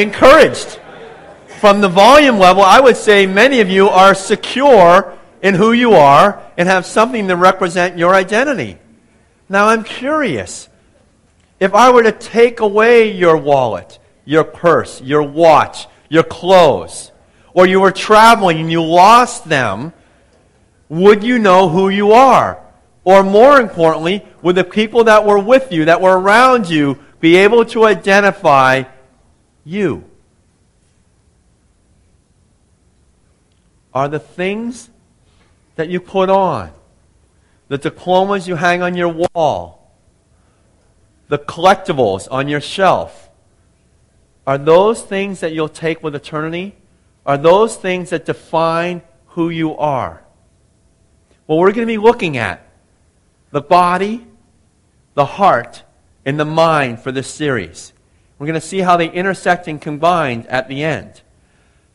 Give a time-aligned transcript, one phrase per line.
[0.00, 0.78] encouraged.
[1.60, 5.92] From the volume level, I would say many of you are secure in who you
[5.92, 8.78] are and have something to represent your identity.
[9.48, 10.68] Now, I'm curious.
[11.58, 17.12] If I were to take away your wallet, your purse, your watch, your clothes,
[17.52, 19.92] or you were traveling and you lost them,
[20.88, 22.62] would you know who you are?
[23.04, 27.36] Or more importantly, would the people that were with you, that were around you, be
[27.36, 28.84] able to identify
[29.70, 30.04] you?
[33.94, 34.90] Are the things
[35.76, 36.72] that you put on,
[37.68, 39.92] the diplomas you hang on your wall,
[41.28, 43.30] the collectibles on your shelf,
[44.46, 46.74] are those things that you'll take with eternity?
[47.24, 50.22] Are those things that define who you are?
[51.46, 52.66] Well, we're going to be looking at
[53.50, 54.26] the body,
[55.14, 55.82] the heart,
[56.24, 57.92] and the mind for this series.
[58.40, 61.20] We're going to see how they intersect and combine at the end.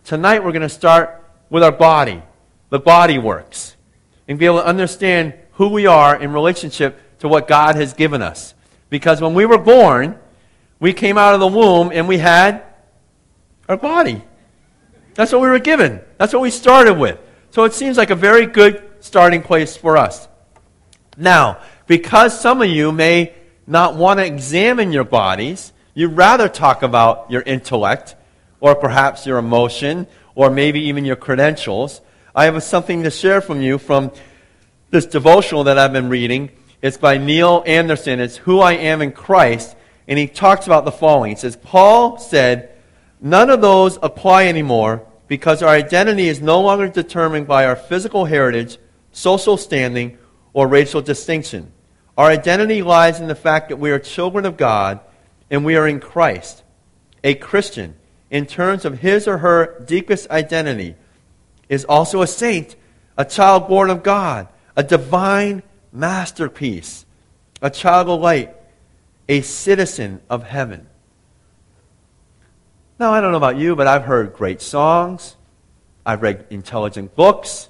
[0.04, 2.22] Tonight, we're going to start with our body,
[2.70, 3.76] the body works,
[4.28, 8.22] and be able to understand who we are in relationship to what God has given
[8.22, 8.54] us.
[8.92, 10.20] Because when we were born,
[10.80, 12.64] we came out of the womb and we had
[13.68, 14.24] our body.
[15.16, 16.00] That's what we were given.
[16.20, 17.18] That's what we started with.
[17.50, 20.28] So it seems like a very good starting place for us.
[21.18, 23.34] Now, because some of you may
[23.66, 28.16] not want to examine your bodies, you'd rather talk about your intellect
[28.60, 32.02] or perhaps your emotion or maybe even your credentials,
[32.36, 34.12] I have something to share from you from
[34.92, 36.52] this devotional that I've been reading.
[36.82, 38.20] It's by Neil Anderson.
[38.20, 39.76] It's Who I Am in Christ.
[40.08, 41.32] And he talks about the following.
[41.32, 42.74] He says, Paul said,
[43.22, 48.26] None of those apply anymore because our identity is no longer determined by our physical
[48.26, 48.78] heritage,
[49.14, 50.18] social standing,
[50.54, 51.72] or racial distinction.
[52.18, 55.00] Our identity lies in the fact that we are children of God
[55.50, 56.64] and we are in Christ.
[57.24, 57.96] A Christian,
[58.30, 60.96] in terms of his or her deepest identity,
[61.70, 62.76] is also a saint,
[63.18, 67.06] a child born of God, a divine masterpiece,
[67.62, 68.56] a child of light,
[69.28, 70.88] a citizen of heaven.
[73.00, 75.36] Now, I don't know about you, but I've heard great songs.
[76.06, 77.68] I've read intelligent books.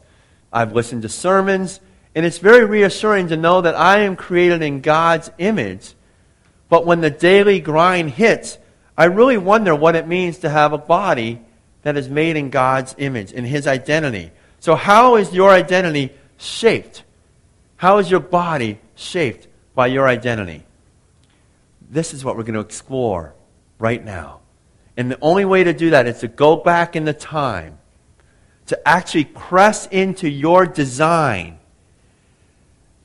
[0.54, 1.80] I've listened to sermons.
[2.14, 5.95] And it's very reassuring to know that I am created in God's image.
[6.70, 8.58] But when the daily grind hits,
[8.98, 11.42] I really wonder what it means to have a body
[11.84, 14.32] that is made in God's image, in His identity.
[14.60, 17.04] So, how is your identity shaped?
[17.78, 20.64] How is your body shaped by your identity?
[21.90, 23.34] This is what we're going to explore
[23.78, 24.40] right now.
[24.98, 27.78] And the only way to do that is to go back in the time,
[28.68, 31.60] to actually press into your design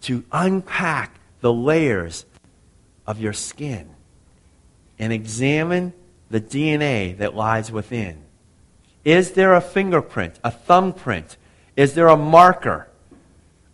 [0.02, 2.24] to unpack the layers
[3.10, 3.90] of your skin
[4.96, 5.92] and examine
[6.30, 8.22] the DNA that lies within.
[9.04, 11.36] Is there a fingerprint, a thumbprint?
[11.74, 12.88] Is there a marker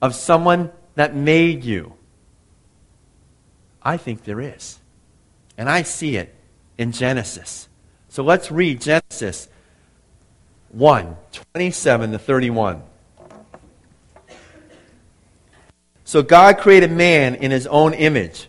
[0.01, 1.93] of someone that made you?
[3.83, 4.79] I think there is.
[5.59, 6.35] And I see it
[6.79, 7.69] in Genesis.
[8.09, 9.49] So let's read Genesis
[10.71, 11.15] 1
[11.53, 12.83] 27 to 31.
[16.05, 18.49] So God created man in his own image.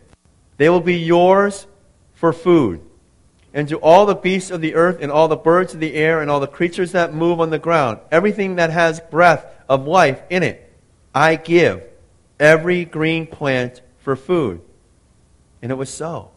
[0.61, 1.65] They will be yours
[2.13, 2.81] for food.
[3.51, 6.21] And to all the beasts of the earth, and all the birds of the air,
[6.21, 10.21] and all the creatures that move on the ground, everything that has breath of life
[10.29, 10.71] in it,
[11.15, 11.81] I give
[12.39, 14.61] every green plant for food.
[15.63, 16.29] And it was so.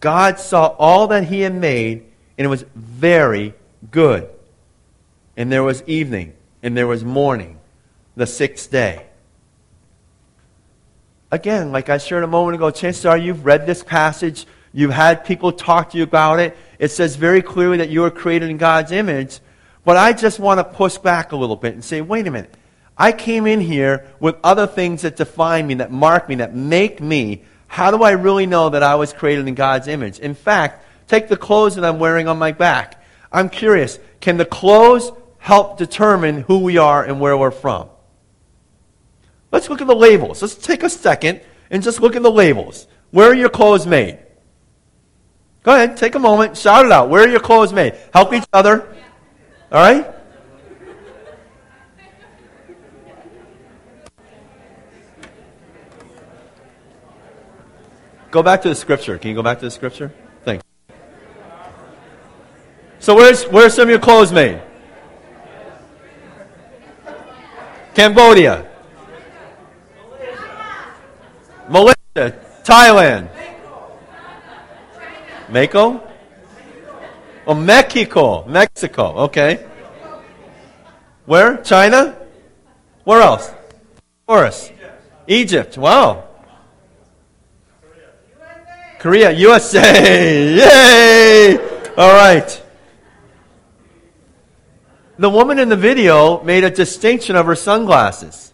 [0.00, 2.06] God saw all that he had made,
[2.38, 3.52] and it was very
[3.90, 4.30] good.
[5.36, 6.32] And there was evening,
[6.62, 7.58] and there was morning,
[8.16, 9.07] the sixth day.
[11.30, 15.26] Again, like I shared a moment ago, chances are you've read this passage, you've had
[15.26, 16.56] people talk to you about it.
[16.78, 19.40] It says very clearly that you were created in God's image.
[19.84, 22.54] But I just want to push back a little bit and say, wait a minute.
[22.96, 27.00] I came in here with other things that define me, that mark me, that make
[27.00, 27.42] me.
[27.66, 30.18] How do I really know that I was created in God's image?
[30.18, 33.02] In fact, take the clothes that I'm wearing on my back.
[33.30, 37.90] I'm curious, can the clothes help determine who we are and where we're from?
[39.50, 40.42] Let's look at the labels.
[40.42, 41.40] Let's take a second
[41.70, 42.86] and just look at the labels.
[43.10, 44.18] Where are your clothes made?
[45.62, 47.08] Go ahead, take a moment, shout it out.
[47.08, 47.94] Where are your clothes made?
[48.12, 48.86] Help each other.
[49.72, 50.14] All right?
[58.30, 59.16] Go back to the scripture.
[59.16, 60.12] Can you go back to the scripture?
[60.44, 60.62] Thanks.
[62.98, 64.60] So where's where's some of your clothes made?
[67.94, 68.68] Cambodia.
[71.68, 72.38] Malaysia.
[72.64, 73.28] Thailand.
[75.48, 76.02] Mexico?
[77.46, 78.44] Oh, Mexico.
[78.46, 79.04] Mexico.
[79.28, 79.66] Okay.
[81.24, 81.58] Where?
[81.58, 82.16] China?
[83.04, 83.50] Where else?
[84.26, 84.72] Forest.
[85.26, 85.78] Egypt.
[85.78, 86.24] Wow.
[88.98, 90.54] Korea, USA.
[90.56, 91.56] Yay!
[91.96, 92.62] All right.
[95.18, 98.52] The woman in the video made a distinction of her sunglasses.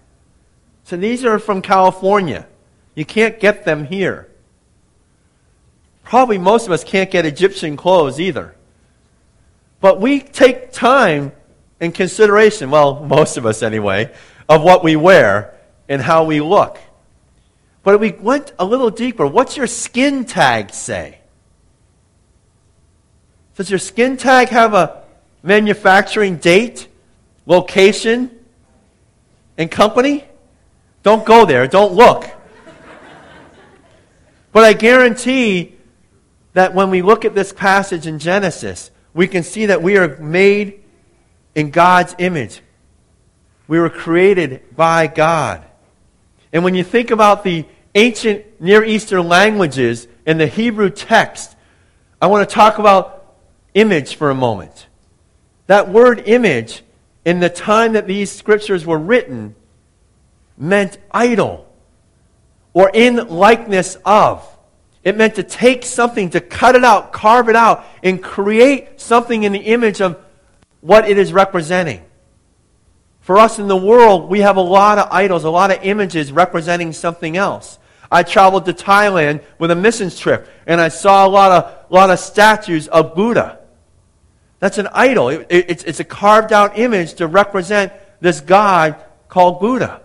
[0.85, 2.47] So these are from California.
[2.95, 4.29] You can't get them here.
[6.05, 8.55] Probably most of us can't get Egyptian clothes either.
[9.81, 11.33] But we take time
[11.81, 14.13] in consideration, well, most of us anyway,
[14.49, 15.55] of what we wear
[15.89, 16.79] and how we look.
[17.83, 19.27] But we went a little deeper.
[19.27, 21.19] What's your skin tag say?
[23.57, 25.05] Does your skin tag have a
[25.43, 26.89] manufacturing date,
[27.47, 28.31] location,
[29.59, 30.25] and company?
[31.03, 31.67] Don't go there.
[31.69, 32.29] Don't look.
[34.55, 35.75] But I guarantee
[36.53, 40.17] that when we look at this passage in Genesis, we can see that we are
[40.19, 40.81] made
[41.57, 42.63] in God's image.
[43.67, 45.65] We were created by God.
[46.53, 47.65] And when you think about the
[47.97, 51.57] ancient Near Eastern languages and the Hebrew text,
[52.23, 53.35] I want to talk about
[53.75, 54.87] image for a moment.
[55.67, 56.85] That word image,
[57.25, 59.57] in the time that these scriptures were written,
[60.57, 61.69] meant idol
[62.75, 64.47] or in likeness of.
[65.03, 69.45] It meant to take something, to cut it out, carve it out, and create something
[69.45, 70.23] in the image of
[70.81, 72.05] what it is representing.
[73.21, 76.31] For us in the world, we have a lot of idols, a lot of images
[76.31, 77.79] representing something else.
[78.11, 82.11] I traveled to Thailand with a missions trip, and I saw a lot of, lot
[82.11, 83.61] of statues of Buddha.
[84.59, 85.31] That's an idol.
[85.31, 88.97] It, it, it's, it's a carved out image to represent this God
[89.29, 90.01] called Buddha.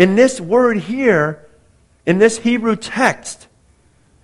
[0.00, 1.46] In this word here,
[2.06, 3.46] in this Hebrew text,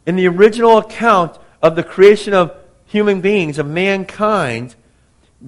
[0.07, 2.57] in the original account of the creation of
[2.87, 4.75] human beings, of mankind,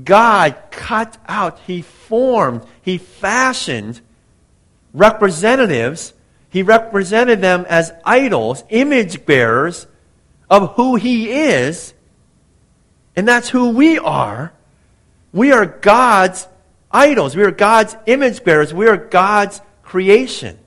[0.04, 4.00] God cut out, He formed, He fashioned
[4.92, 6.12] representatives
[6.50, 9.86] he represented them as idols, image bearers
[10.48, 11.92] of who He is.
[13.14, 14.52] And that's who we are.
[15.32, 16.48] We are God's
[16.90, 17.36] idols.
[17.36, 18.72] We are God's image bearers.
[18.72, 20.58] We are God's creation.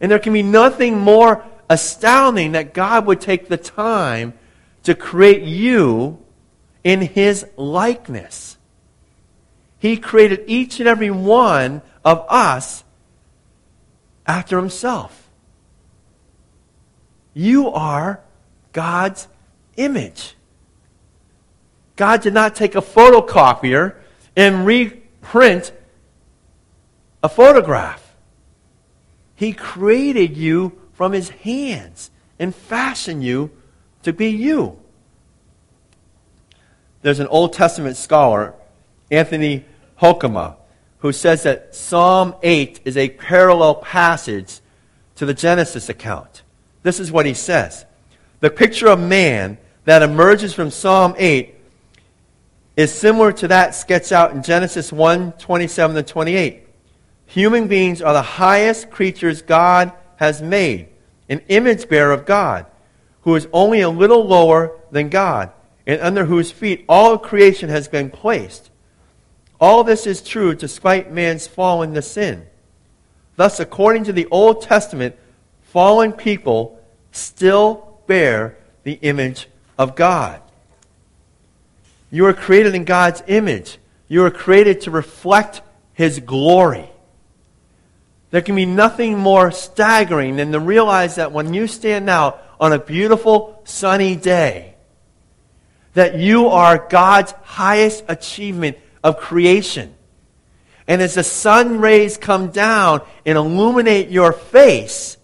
[0.00, 4.34] And there can be nothing more astounding that God would take the time
[4.82, 6.18] to create you
[6.82, 8.56] in His likeness.
[9.78, 12.82] He created each and every one of us
[14.26, 15.28] after himself.
[17.34, 18.20] You are
[18.72, 19.28] God's
[19.76, 20.34] image.
[21.94, 23.94] God did not take a photocopier
[24.34, 25.70] and reprint
[27.22, 28.07] a photograph.
[29.38, 33.52] He created you from his hands and fashioned you
[34.02, 34.80] to be you.
[37.02, 38.52] There's an Old Testament scholar,
[39.12, 39.64] Anthony
[40.02, 40.56] Hoekema,
[40.98, 44.58] who says that Psalm 8 is a parallel passage
[45.14, 46.42] to the Genesis account.
[46.82, 47.84] This is what he says
[48.40, 51.54] The picture of man that emerges from Psalm 8
[52.76, 56.67] is similar to that sketched out in Genesis 1 27 to 28.
[57.28, 60.88] Human beings are the highest creatures God has made,
[61.28, 62.64] an image bearer of God,
[63.22, 65.52] who is only a little lower than God,
[65.86, 68.70] and under whose feet all creation has been placed.
[69.60, 72.46] All this is true despite man's fall into sin.
[73.36, 75.14] Thus, according to the Old Testament,
[75.60, 76.80] fallen people
[77.12, 80.40] still bear the image of God.
[82.10, 83.76] You are created in God's image.
[84.08, 85.60] You are created to reflect
[85.92, 86.88] His glory.
[88.30, 92.72] There can be nothing more staggering than to realize that when you stand out on
[92.72, 94.74] a beautiful sunny day,
[95.94, 99.94] that you are God's highest achievement of creation.
[100.86, 105.16] And as the sun rays come down and illuminate your face,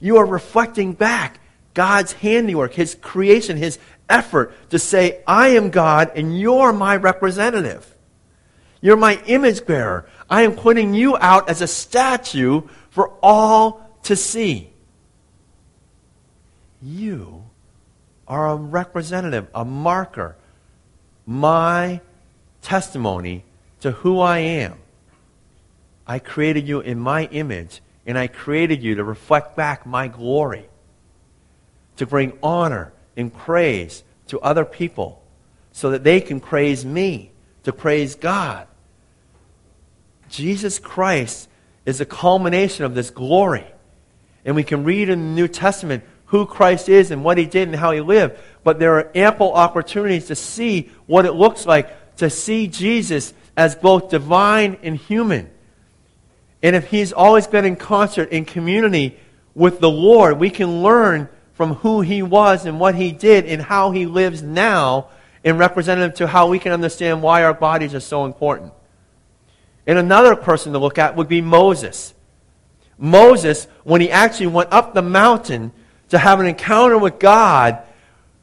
[0.00, 1.40] you are reflecting back
[1.74, 3.78] God's handiwork, His creation, His
[4.08, 7.86] effort to say, I am God and you're my representative.
[8.80, 10.08] You're my image bearer.
[10.30, 14.70] I am putting you out as a statue for all to see.
[16.80, 17.44] You
[18.28, 20.36] are a representative, a marker,
[21.26, 22.00] my
[22.62, 23.44] testimony
[23.80, 24.78] to who I am.
[26.06, 30.68] I created you in my image, and I created you to reflect back my glory,
[31.96, 35.22] to bring honor and praise to other people
[35.72, 37.32] so that they can praise me,
[37.64, 38.66] to praise God.
[40.30, 41.48] Jesus Christ
[41.84, 43.66] is a culmination of this glory.
[44.44, 47.68] And we can read in the New Testament who Christ is and what he did
[47.68, 48.38] and how he lived.
[48.62, 53.74] But there are ample opportunities to see what it looks like to see Jesus as
[53.74, 55.50] both divine and human.
[56.62, 59.18] And if he's always been in concert, in community
[59.54, 63.60] with the Lord, we can learn from who he was and what he did and
[63.60, 65.08] how he lives now
[65.42, 68.72] in representative to how we can understand why our bodies are so important.
[69.86, 72.14] And another person to look at would be Moses.
[72.98, 75.72] Moses, when he actually went up the mountain
[76.10, 77.82] to have an encounter with God,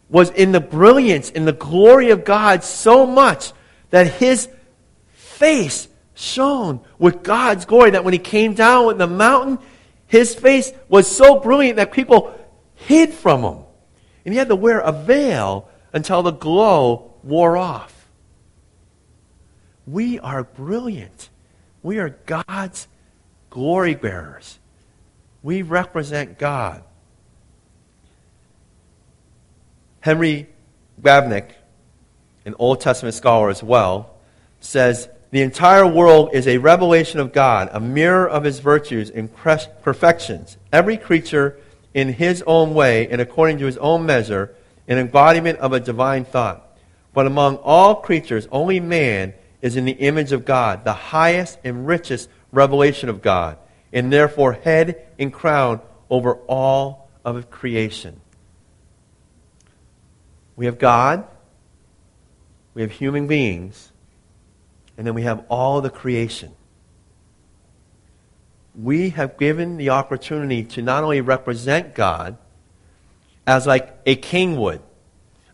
[0.10, 3.52] was in the brilliance, in the glory of God so much
[3.90, 4.50] that his
[5.14, 7.92] face shone with God's glory.
[7.92, 9.60] That when he came down with the mountain,
[10.08, 12.34] his face was so brilliant that people
[12.76, 13.64] hid from him.
[14.26, 17.97] And he had to wear a veil until the glow wore off.
[19.88, 21.30] We are brilliant.
[21.82, 22.88] We are God's
[23.50, 24.60] glory bearers.
[25.42, 26.84] We represent God.
[30.02, 30.48] Henry
[31.02, 31.52] Bavinck,
[32.46, 34.16] an Old Testament scholar as well,
[34.60, 39.30] says the entire world is a revelation of God, a mirror of his virtues and
[39.34, 40.58] perfections.
[40.72, 41.60] Every creature
[41.94, 44.54] in his own way and according to his own measure,
[44.88, 46.78] an embodiment of a divine thought.
[47.14, 51.88] But among all creatures, only man is in the image of God, the highest and
[51.88, 53.58] richest revelation of God,
[53.92, 58.22] and therefore head and crown over all of creation.
[60.56, 61.26] We have God,
[62.74, 63.92] we have human beings,
[64.98, 66.54] and then we have all the creation.
[68.76, 72.38] We have given the opportunity to not only represent God
[73.46, 74.82] as like a king would.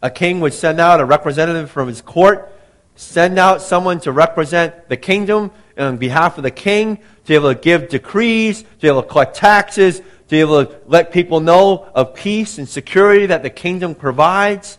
[0.02, 2.52] A king would send out a representative from his court
[2.96, 7.54] send out someone to represent the kingdom on behalf of the king, to be able
[7.54, 11.40] to give decrees, to be able to collect taxes, to be able to let people
[11.40, 14.78] know of peace and security that the kingdom provides.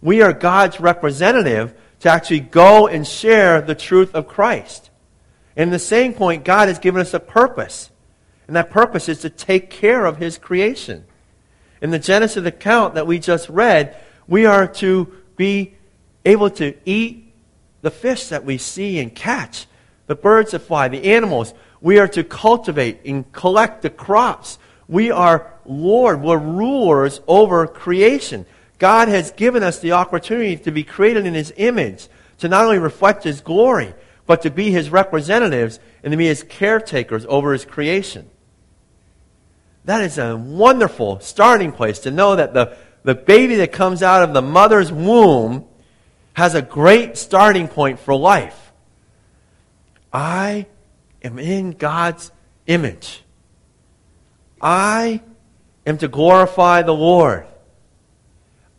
[0.00, 4.90] We are God's representative to actually go and share the truth of Christ.
[5.56, 7.90] And in the same point, God has given us a purpose.
[8.46, 11.04] And that purpose is to take care of His creation.
[11.80, 13.96] In the Genesis account that we just read,
[14.26, 15.74] we are to be
[16.24, 17.23] able to eat
[17.84, 19.66] the fish that we see and catch,
[20.06, 21.52] the birds that fly, the animals.
[21.82, 24.58] We are to cultivate and collect the crops.
[24.88, 28.46] We are Lord, we're rulers over creation.
[28.78, 32.78] God has given us the opportunity to be created in His image, to not only
[32.78, 33.94] reflect His glory,
[34.26, 38.30] but to be His representatives and to be His caretakers over His creation.
[39.84, 44.22] That is a wonderful starting place to know that the, the baby that comes out
[44.22, 45.66] of the mother's womb
[46.34, 48.72] has a great starting point for life.
[50.12, 50.66] I
[51.22, 52.30] am in God's
[52.66, 53.22] image.
[54.60, 55.22] I
[55.86, 57.46] am to glorify the Lord.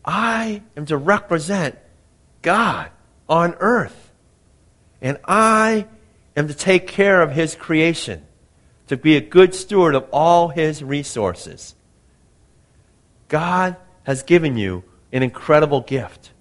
[0.03, 1.77] I am to represent
[2.41, 2.91] God
[3.27, 4.12] on earth.
[5.01, 5.88] And I
[6.35, 8.25] am to take care of His creation,
[8.88, 11.75] to be a good steward of all His resources.
[13.27, 16.31] God has given you an incredible gift.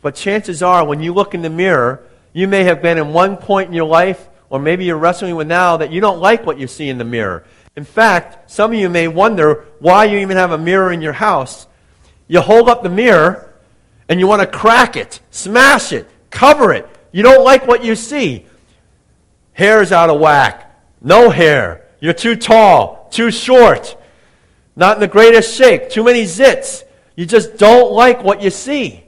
[0.00, 2.02] But chances are, when you look in the mirror,
[2.32, 5.48] you may have been in one point in your life, or maybe you're wrestling with
[5.48, 7.44] now, that you don't like what you see in the mirror.
[7.76, 11.12] In fact, some of you may wonder why you even have a mirror in your
[11.12, 11.66] house.
[12.26, 13.54] You hold up the mirror
[14.08, 16.88] and you want to crack it, smash it, cover it.
[17.12, 18.46] You don't like what you see.
[19.52, 20.64] Hair's out of whack.
[21.00, 21.86] No hair.
[22.00, 23.96] You're too tall, too short,
[24.76, 26.84] not in the greatest shape, too many zits.
[27.16, 29.04] You just don't like what you see.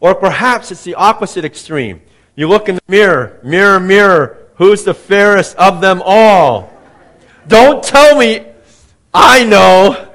[0.00, 2.02] Or perhaps it's the opposite extreme.
[2.36, 6.72] You look in the mirror, mirror, mirror, who's the fairest of them all?
[7.46, 8.44] Don't tell me
[9.12, 10.08] I know.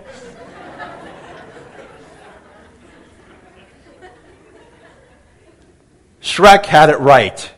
[6.21, 7.51] Shrek had it right.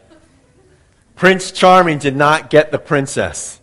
[1.16, 3.62] Prince Charming did not get the princess.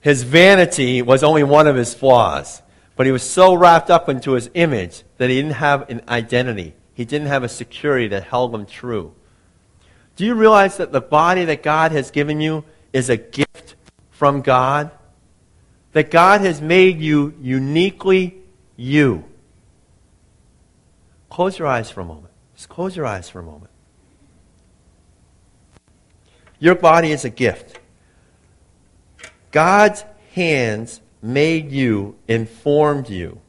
[0.00, 2.60] His vanity was only one of his flaws,
[2.96, 6.74] but he was so wrapped up into his image that he didn't have an identity.
[6.94, 9.12] He didn't have a security that held him true.
[10.16, 13.74] Do you realize that the body that God has given you is a gift
[14.10, 14.92] from God?
[15.92, 18.36] That God has made you uniquely
[18.76, 19.24] you.
[21.30, 22.32] Close your eyes for a moment.
[22.54, 23.70] Just close your eyes for a moment.
[26.60, 27.80] Your body is a gift.
[29.50, 33.40] God's hands made you informed you.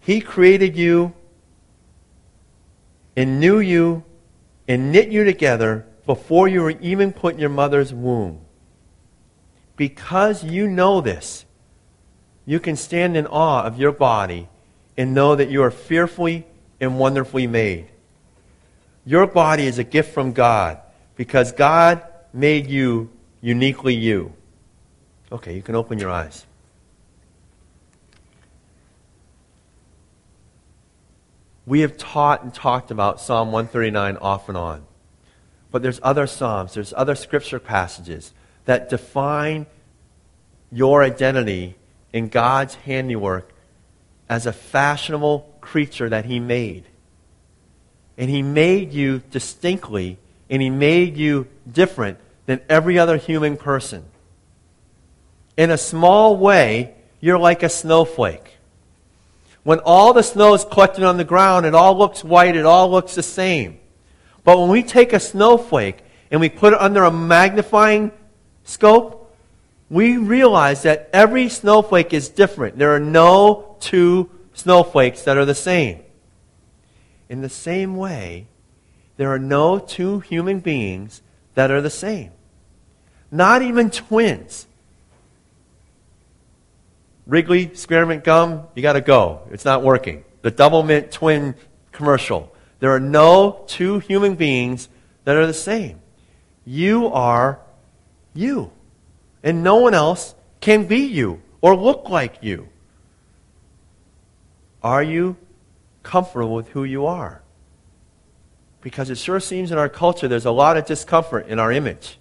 [0.00, 1.14] He created you
[3.16, 4.04] and knew you
[4.68, 8.40] and knit you together before you were even put in your mother's womb.
[9.76, 11.44] Because you know this,
[12.46, 14.48] you can stand in awe of your body
[14.96, 16.46] and know that you are fearfully
[16.80, 17.88] and wonderfully made.
[19.04, 20.78] Your body is a gift from God
[21.16, 22.02] because God
[22.32, 24.32] made you uniquely you.
[25.32, 26.44] Okay, you can open your eyes.
[31.70, 34.82] We have taught and talked about Psalm 139 off and on.
[35.70, 38.32] But there's other Psalms, there's other scripture passages
[38.64, 39.66] that define
[40.72, 41.76] your identity
[42.12, 43.52] in God's handiwork
[44.28, 46.86] as a fashionable creature that He made.
[48.18, 50.18] And He made you distinctly,
[50.50, 54.02] and He made you different than every other human person.
[55.56, 58.56] In a small way, you're like a snowflake.
[59.62, 62.90] When all the snow is collected on the ground, it all looks white, it all
[62.90, 63.78] looks the same.
[64.42, 65.98] But when we take a snowflake
[66.30, 68.12] and we put it under a magnifying
[68.64, 69.36] scope,
[69.90, 72.78] we realize that every snowflake is different.
[72.78, 76.00] There are no two snowflakes that are the same.
[77.28, 78.46] In the same way,
[79.16, 81.22] there are no two human beings
[81.54, 82.30] that are the same.
[83.30, 84.66] Not even twins.
[87.30, 89.42] Wrigley spearmint gum, you got to go.
[89.52, 90.24] It's not working.
[90.42, 91.54] The double mint twin
[91.92, 92.52] commercial.
[92.80, 94.88] There are no two human beings
[95.24, 96.00] that are the same.
[96.64, 97.60] You are
[98.34, 98.72] you.
[99.44, 102.68] And no one else can be you or look like you.
[104.82, 105.36] Are you
[106.02, 107.42] comfortable with who you are?
[108.80, 112.18] Because it sure seems in our culture there's a lot of discomfort in our image.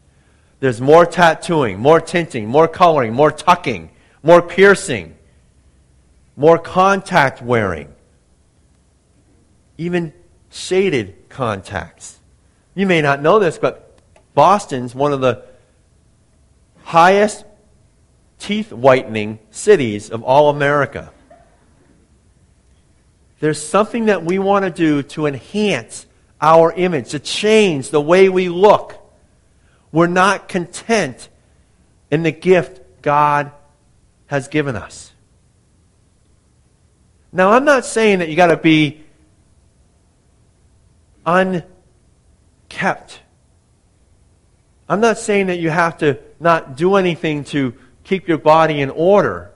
[0.60, 3.90] There's more tattooing, more tinting, more coloring, more tucking
[4.24, 5.16] more piercing,
[6.36, 7.94] more contact wearing,
[9.78, 10.14] even
[10.50, 12.20] shaded contacts.
[12.76, 14.00] You may not know this, but
[14.34, 15.44] Boston's one of the
[16.84, 17.46] highest
[18.40, 21.12] teeth whitening cities of all America.
[23.40, 26.06] There's something that we want to do to enhance
[26.42, 28.96] our image, to change the way we look.
[29.92, 31.30] We're not content
[32.12, 33.52] in the gift God
[34.30, 35.12] has given us.
[37.32, 39.04] Now, I'm not saying that you got to be
[41.26, 43.20] unkept.
[44.88, 48.90] I'm not saying that you have to not do anything to keep your body in
[48.90, 49.52] order.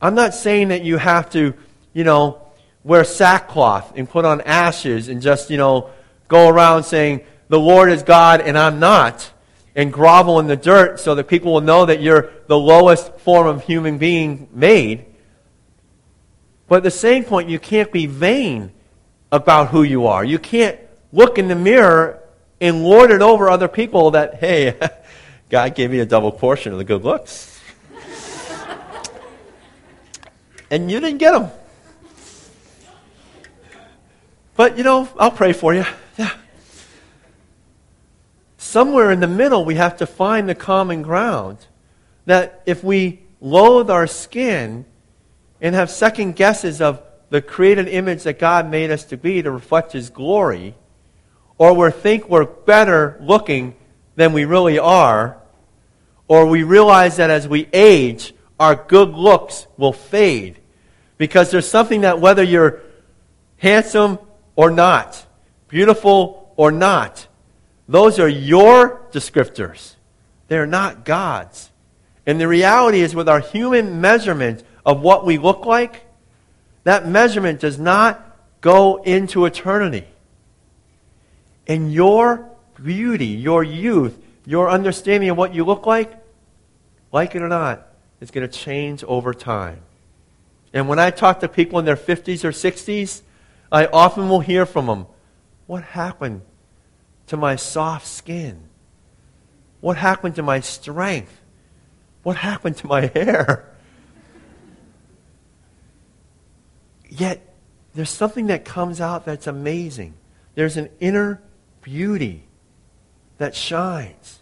[0.00, 1.54] I'm not saying that you have to,
[1.92, 2.42] you know,
[2.84, 5.90] wear sackcloth and put on ashes and just, you know,
[6.28, 9.32] go around saying, the Lord is God and I'm not
[9.76, 13.46] and grovel in the dirt so that people will know that you're the lowest form
[13.46, 15.04] of human being made.
[16.66, 18.72] But at the same point, you can't be vain
[19.30, 20.24] about who you are.
[20.24, 20.80] You can't
[21.12, 22.22] look in the mirror
[22.58, 24.74] and lord it over other people that, hey,
[25.50, 27.60] God gave me a double portion of the good looks.
[30.70, 31.50] and you didn't get them.
[34.56, 35.84] But, you know, I'll pray for you.
[38.76, 41.56] Somewhere in the middle, we have to find the common ground.
[42.26, 44.84] That if we loathe our skin
[45.62, 49.50] and have second guesses of the created image that God made us to be to
[49.50, 50.74] reflect His glory,
[51.56, 53.76] or we think we're better looking
[54.14, 55.38] than we really are,
[56.28, 60.58] or we realize that as we age, our good looks will fade.
[61.16, 62.82] Because there's something that whether you're
[63.56, 64.18] handsome
[64.54, 65.24] or not,
[65.66, 67.26] beautiful or not,
[67.88, 69.94] those are your descriptors.
[70.48, 71.70] They're not God's.
[72.26, 76.04] And the reality is, with our human measurement of what we look like,
[76.84, 80.06] that measurement does not go into eternity.
[81.66, 82.48] And your
[82.82, 86.12] beauty, your youth, your understanding of what you look like,
[87.12, 87.86] like it or not,
[88.20, 89.80] is going to change over time.
[90.72, 93.22] And when I talk to people in their 50s or 60s,
[93.70, 95.06] I often will hear from them,
[95.66, 96.42] What happened
[97.26, 98.68] to my soft skin?
[99.80, 101.40] What happened to my strength?
[102.22, 103.72] What happened to my hair?
[107.08, 107.54] Yet,
[107.94, 110.14] there's something that comes out that's amazing.
[110.54, 111.40] There's an inner
[111.82, 112.44] beauty
[113.38, 114.40] that shines.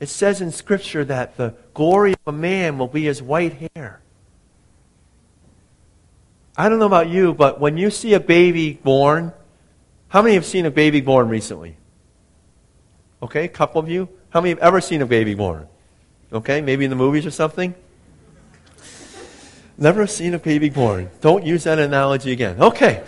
[0.00, 4.00] It says in Scripture that the glory of a man will be his white hair.
[6.56, 9.32] I don't know about you, but when you see a baby born,
[10.12, 11.74] how many have seen a baby born recently?
[13.22, 14.10] Okay, a couple of you.
[14.28, 15.66] How many have ever seen a baby born?
[16.30, 17.74] Okay, maybe in the movies or something?
[19.78, 21.10] Never seen a baby born.
[21.22, 22.60] Don't use that analogy again.
[22.60, 23.02] Okay.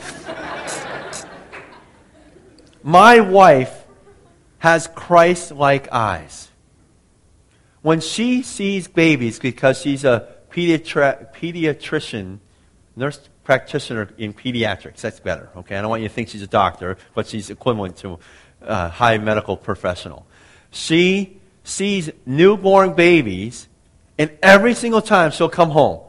[2.82, 3.84] My wife
[4.60, 6.48] has Christ like eyes.
[7.82, 12.38] When she sees babies, because she's a pediatri- pediatrician,
[12.96, 15.76] nurse practitioner in pediatrics, that's better, okay?
[15.76, 18.18] I don't want you to think she's a doctor, but she's equivalent to
[18.62, 20.26] a high medical professional.
[20.70, 23.68] She sees newborn babies,
[24.18, 26.00] and every single time she'll come home,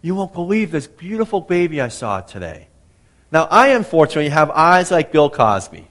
[0.00, 2.68] you won't believe this beautiful baby I saw today.
[3.32, 5.88] Now, I unfortunately have eyes like Bill Cosby.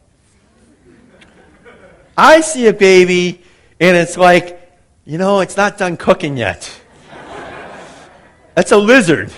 [2.17, 3.41] I see a baby,
[3.79, 4.59] and it's like,
[5.03, 6.71] you know, it's not done cooking yet.
[8.55, 9.31] That's a lizard.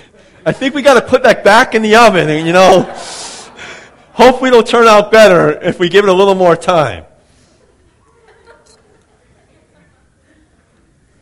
[0.47, 2.83] I think we got to put that back in the oven, and, you know,
[4.13, 7.05] hopefully it'll turn out better if we give it a little more time.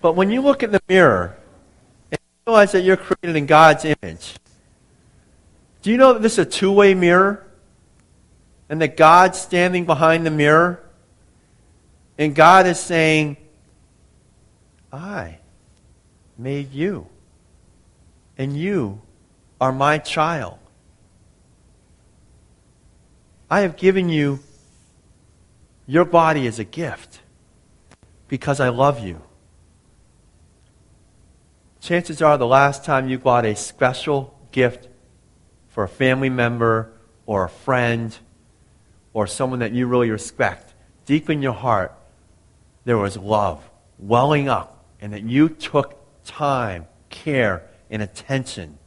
[0.02, 1.38] But when you look in the mirror
[2.12, 4.36] and realize that you're created in God's image,
[5.82, 7.48] do you know that this is a two way mirror?
[8.68, 10.84] And that God's standing behind the mirror?
[12.18, 13.38] And God is saying,
[14.92, 15.38] I
[16.38, 17.08] made you.
[18.38, 19.02] And you
[19.60, 20.60] are my child.
[23.50, 24.40] I have given you
[25.86, 27.20] your body as a gift
[28.28, 29.22] because I love you.
[31.82, 34.88] Chances are the last time you bought a special gift
[35.68, 36.92] for a family member
[37.26, 38.18] or a friend
[39.14, 40.74] or someone that you really respect,
[41.06, 41.94] deep in your heart,
[42.86, 48.78] there was love welling up, and that you took time, care, and attention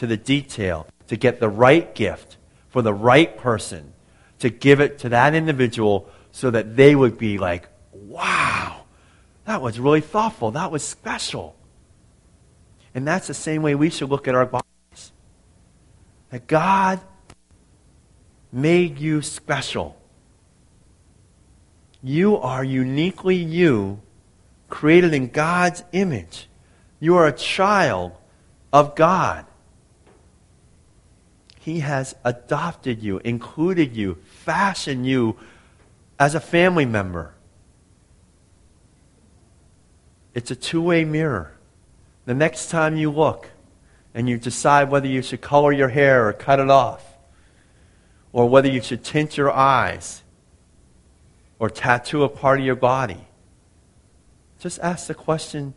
[0.00, 2.38] to the detail to get the right gift
[2.70, 3.92] for the right person,
[4.38, 8.84] to give it to that individual so that they would be like, wow,
[9.44, 10.52] that was really thoughtful.
[10.52, 11.54] That was special.
[12.94, 15.12] And that's the same way we should look at our bodies.
[16.30, 16.98] That God
[18.50, 20.00] made you special.
[22.02, 24.00] You are uniquely you,
[24.70, 26.48] created in God's image.
[27.00, 28.12] You are a child
[28.72, 29.44] of God.
[31.70, 35.36] He has adopted you, included you, fashioned you
[36.18, 37.32] as a family member.
[40.34, 41.52] It's a two way mirror.
[42.24, 43.50] The next time you look
[44.12, 47.16] and you decide whether you should color your hair or cut it off,
[48.32, 50.24] or whether you should tint your eyes,
[51.60, 53.28] or tattoo a part of your body.
[54.58, 55.74] Just ask the question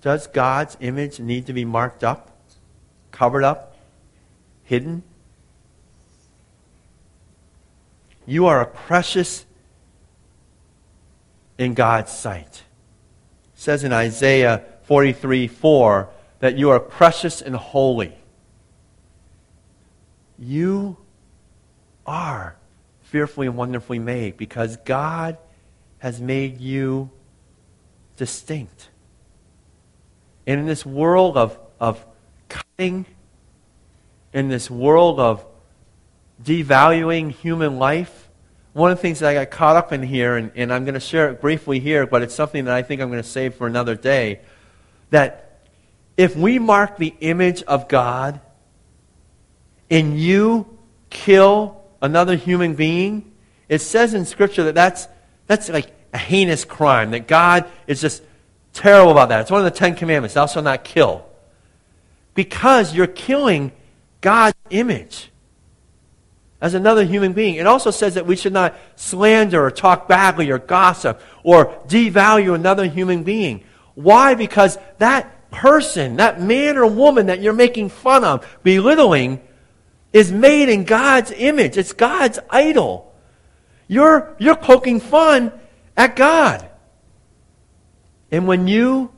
[0.00, 2.36] Does God's image need to be marked up,
[3.12, 3.71] covered up,
[4.72, 5.02] hidden?
[8.24, 9.44] You are a precious
[11.58, 12.62] in God's sight.
[13.52, 16.08] It says in Isaiah 43 4
[16.38, 18.16] that you are precious and holy.
[20.38, 20.96] You
[22.06, 22.56] are
[23.02, 25.36] fearfully and wonderfully made because God
[25.98, 27.10] has made you
[28.16, 28.88] distinct.
[30.46, 32.06] And in this world of, of
[32.48, 33.04] cutting,
[34.32, 35.44] in this world of
[36.42, 38.28] devaluing human life,
[38.72, 40.94] one of the things that I got caught up in here, and, and I'm going
[40.94, 43.54] to share it briefly here, but it's something that I think I'm going to save
[43.54, 44.40] for another day,
[45.10, 45.60] that
[46.16, 48.40] if we mark the image of God
[49.90, 50.78] and you
[51.10, 53.32] kill another human being,
[53.68, 55.06] it says in Scripture that that's,
[55.46, 58.22] that's like a heinous crime, that God is just
[58.72, 59.42] terrible about that.
[59.42, 61.26] It's one of the Ten Commandments thou shalt not kill.
[62.34, 63.72] Because you're killing
[64.22, 65.30] God's image
[66.62, 67.56] as another human being.
[67.56, 72.54] It also says that we should not slander or talk badly or gossip or devalue
[72.54, 73.64] another human being.
[73.94, 74.34] Why?
[74.34, 79.40] Because that person, that man or woman that you're making fun of, belittling,
[80.12, 81.76] is made in God's image.
[81.76, 83.12] It's God's idol.
[83.88, 85.52] You're, you're poking fun
[85.96, 86.68] at God.
[88.30, 89.12] And when you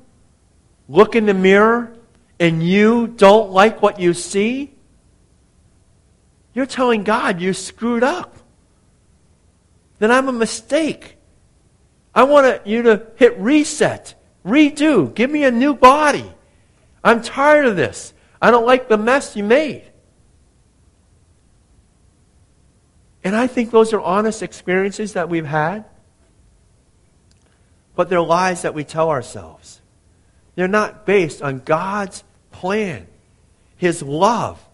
[0.89, 1.95] look in the mirror
[2.41, 4.74] and you don't like what you see,
[6.55, 8.37] you're telling God you're screwed up.
[9.99, 11.17] Then I'm a mistake.
[12.15, 14.15] I want you to hit reset,
[14.47, 16.33] redo, give me a new body.
[17.03, 18.15] I'm tired of this.
[18.41, 19.83] I don't like the mess you made.
[23.25, 25.87] And I think those are honest experiences that we've had.
[27.97, 29.81] But they're lies that we tell ourselves.
[30.55, 33.07] They're not based on God's plan,
[33.77, 34.65] His love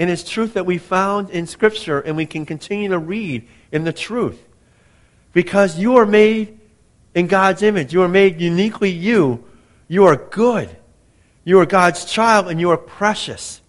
[0.00, 3.84] and His truth that we found in Scripture and we can continue to read in
[3.84, 4.42] the truth.
[5.34, 6.58] Because you are made
[7.14, 7.92] in God's image.
[7.92, 9.44] You are made uniquely you.
[9.88, 10.74] You are good.
[11.44, 13.60] You are God's child and you are precious.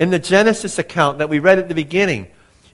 [0.00, 2.28] In the Genesis account that we read at the beginning,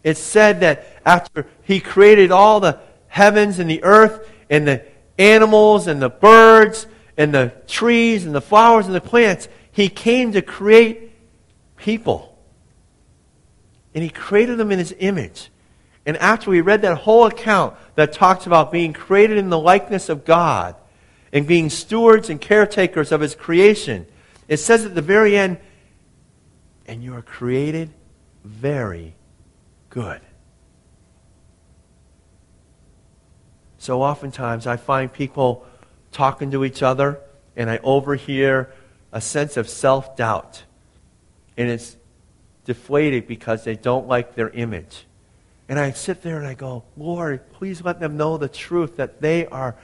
[0.05, 2.79] it said that after He created all the
[3.09, 4.85] heavens and the earth and the
[5.19, 10.31] animals and the birds and the trees and the flowers and the plants, He came
[10.31, 11.11] to create
[11.77, 12.34] people.
[13.95, 15.51] And He created them in His image.
[16.07, 20.09] And after we read that whole account that talks about being created in the likeness
[20.09, 20.77] of God
[21.33, 24.07] and being stewards and caretakers of His creation,
[24.49, 25.59] it says at the very end,
[26.87, 27.91] and you are created
[28.45, 29.15] very
[29.89, 30.21] good.
[33.79, 35.67] So oftentimes I find people
[36.11, 37.21] talking to each other
[37.57, 38.73] and I overhear
[39.13, 40.65] a sense of self doubt.
[41.57, 41.97] And it's
[42.65, 45.07] deflated because they don't like their image.
[45.69, 49.21] And I sit there and I go, Lord, please let them know the truth that
[49.21, 49.77] they are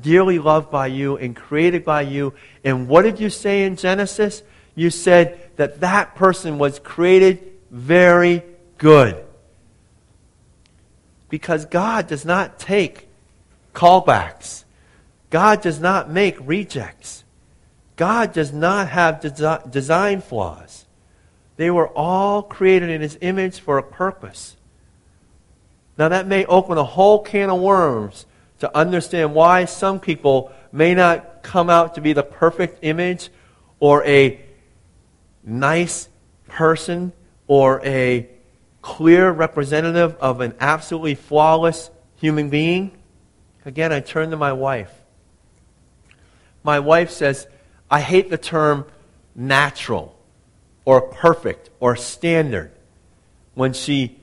[0.00, 2.34] dearly loved by you and created by you.
[2.64, 4.42] And what did you say in Genesis?
[4.74, 8.42] You said that that person was created very
[8.78, 9.24] good.
[11.28, 13.08] Because God does not take
[13.74, 14.64] callbacks.
[15.30, 17.24] God does not make rejects.
[17.96, 20.83] God does not have desi- design flaws.
[21.56, 24.56] They were all created in His image for a purpose.
[25.96, 28.26] Now, that may open a whole can of worms
[28.58, 33.30] to understand why some people may not come out to be the perfect image
[33.78, 34.40] or a
[35.44, 36.08] nice
[36.48, 37.12] person
[37.46, 38.28] or a
[38.82, 42.90] clear representative of an absolutely flawless human being.
[43.64, 44.92] Again, I turn to my wife.
[46.62, 47.46] My wife says,
[47.90, 48.86] I hate the term
[49.34, 50.13] natural
[50.84, 52.70] or perfect or standard
[53.54, 54.18] when she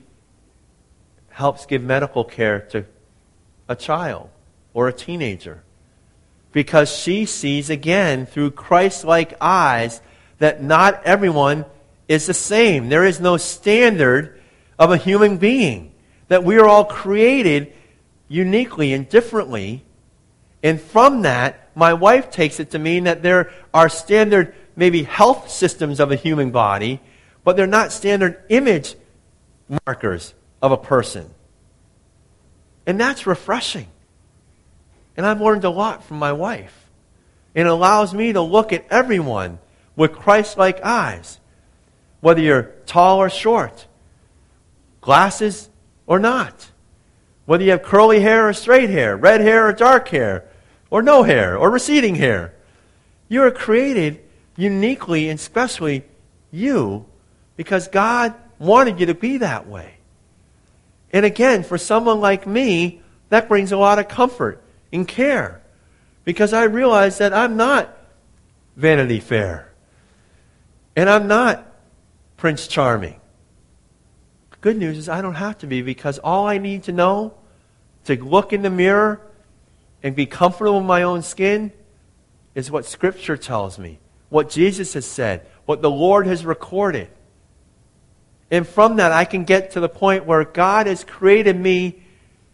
[1.30, 2.84] helps give medical care to
[3.68, 4.28] a child
[4.74, 5.62] or a teenager.
[6.52, 10.02] Because she sees again through Christ like eyes
[10.38, 11.64] that not everyone
[12.08, 12.88] is the same.
[12.88, 14.40] There is no standard
[14.78, 15.92] of a human being.
[16.28, 17.72] That we are all created
[18.28, 19.84] uniquely and differently.
[20.62, 25.50] And from that, my wife takes it to mean that there are standard, maybe health
[25.50, 27.00] systems of a human body,
[27.44, 28.94] but they're not standard image
[29.86, 31.28] markers of a person.
[32.86, 33.86] And that's refreshing.
[35.16, 36.88] And I've learned a lot from my wife.
[37.54, 39.58] It allows me to look at everyone
[39.94, 41.38] with Christ like eyes,
[42.20, 43.86] whether you're tall or short,
[45.00, 45.68] glasses
[46.06, 46.70] or not,
[47.44, 50.48] whether you have curly hair or straight hair, red hair or dark hair,
[50.92, 52.52] or no hair, or receding hair.
[53.26, 54.20] You are created
[54.56, 56.04] uniquely and specially
[56.50, 57.06] you
[57.56, 59.94] because God wanted you to be that way.
[61.10, 63.00] And again, for someone like me,
[63.30, 65.62] that brings a lot of comfort and care
[66.24, 67.96] because I realize that I'm not
[68.76, 69.72] Vanity Fair
[70.94, 71.72] and I'm not
[72.36, 73.18] Prince Charming.
[74.60, 77.32] Good news is I don't have to be because all I need to know
[78.04, 79.22] to look in the mirror
[80.02, 81.72] and be comfortable in my own skin
[82.54, 87.08] is what Scripture tells me, what Jesus has said, what the Lord has recorded.
[88.50, 92.02] And from that, I can get to the point where God has created me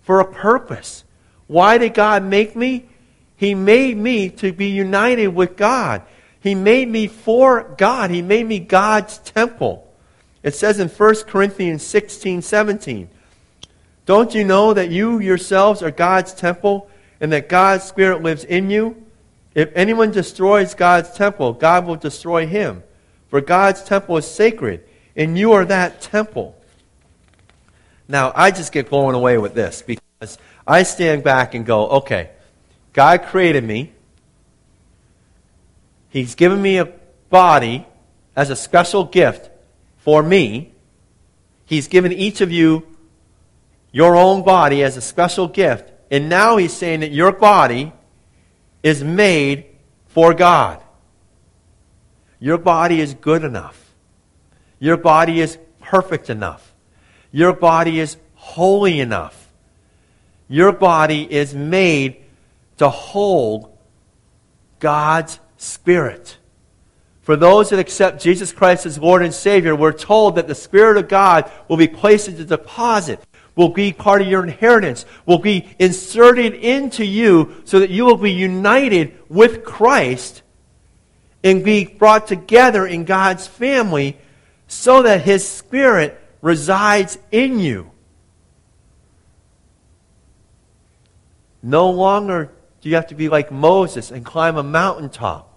[0.02, 1.04] for a purpose.
[1.48, 2.88] Why did God make me?
[3.36, 6.02] He made me to be united with God.
[6.40, 8.10] He made me for God.
[8.10, 9.92] He made me God's temple.
[10.42, 13.08] It says in 1 Corinthians 16, 17,
[14.06, 16.88] Don't you know that you yourselves are God's temple
[17.20, 19.04] and that God's Spirit lives in you?
[19.54, 22.82] If anyone destroys God's temple, God will destroy him.
[23.28, 24.84] For God's temple is sacred
[25.16, 26.56] and you are that temple.
[28.06, 32.30] Now, I just get blown away with this because I stand back and go, okay,
[32.92, 33.92] God created me.
[36.08, 36.92] He's given me a
[37.28, 37.86] body
[38.34, 39.50] as a special gift
[39.98, 40.72] for me.
[41.66, 42.86] He's given each of you
[43.92, 45.90] your own body as a special gift.
[46.10, 47.92] And now he's saying that your body
[48.82, 49.66] is made
[50.06, 50.82] for God.
[52.40, 53.94] Your body is good enough.
[54.78, 56.74] Your body is perfect enough.
[57.32, 59.52] Your body is holy enough.
[60.48, 62.24] Your body is made
[62.78, 63.76] to hold
[64.78, 66.38] God's Spirit.
[67.20, 70.96] For those that accept Jesus Christ as Lord and Savior, we're told that the Spirit
[70.96, 73.20] of God will be placed into deposit,
[73.58, 78.16] will be part of your inheritance, will be inserted into you so that you will
[78.16, 80.42] be united with Christ
[81.42, 84.16] and be brought together in God's family
[84.68, 87.90] so that His Spirit resides in you.
[91.60, 95.52] No longer do you have to be like Moses and climb a mountaintop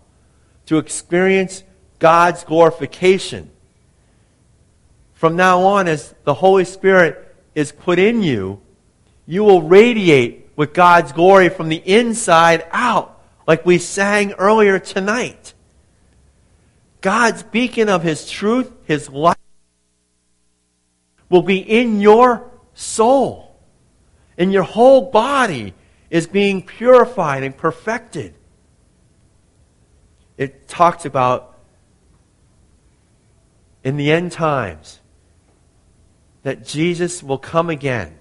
[0.65, 1.61] to experience
[1.99, 3.51] God's glorification.
[5.13, 8.61] From now on, as the Holy Spirit is put in you,
[9.25, 15.53] you will radiate with God's glory from the inside out, like we sang earlier tonight.
[17.01, 19.37] God's beacon of His truth, His light,
[21.29, 23.59] will be in your soul.
[24.37, 25.73] And your whole body
[26.09, 28.33] is being purified and perfected.
[30.37, 31.57] It talks about
[33.83, 35.00] in the end times
[36.43, 38.17] that Jesus will come again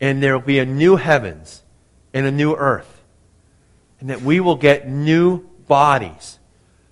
[0.00, 1.62] and there will be a new heavens
[2.14, 3.02] and a new earth.
[4.00, 6.38] And that we will get new bodies,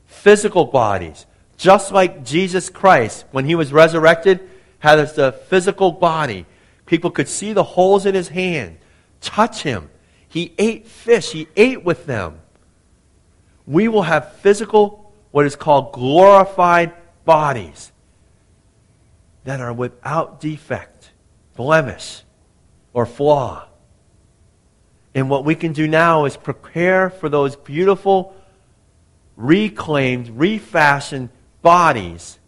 [0.06, 1.24] physical bodies,
[1.56, 4.48] just like Jesus Christ, when he was resurrected,
[4.80, 6.44] had a physical body.
[6.84, 8.76] People could see the holes in his hand,
[9.22, 9.90] touch him.
[10.28, 12.40] He ate fish, he ate with them.
[13.66, 16.92] We will have physical, what is called glorified
[17.24, 17.90] bodies
[19.48, 21.10] that are without defect,
[21.56, 22.22] blemish,
[22.92, 23.66] or flaw.
[25.14, 28.36] And what we can do now is prepare for those beautiful,
[29.36, 31.30] reclaimed, refashioned
[31.62, 32.38] bodies